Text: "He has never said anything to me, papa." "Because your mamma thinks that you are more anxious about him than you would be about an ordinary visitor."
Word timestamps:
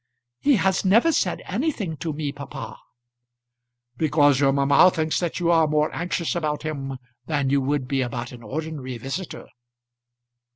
"He 0.39 0.55
has 0.55 0.83
never 0.83 1.11
said 1.11 1.43
anything 1.45 1.95
to 1.97 2.11
me, 2.11 2.31
papa." 2.31 2.75
"Because 3.97 4.39
your 4.39 4.51
mamma 4.51 4.89
thinks 4.89 5.19
that 5.19 5.39
you 5.39 5.51
are 5.51 5.67
more 5.67 5.93
anxious 5.95 6.33
about 6.35 6.63
him 6.63 6.97
than 7.27 7.51
you 7.51 7.61
would 7.61 7.87
be 7.87 8.01
about 8.01 8.31
an 8.31 8.41
ordinary 8.41 8.97
visitor." 8.97 9.47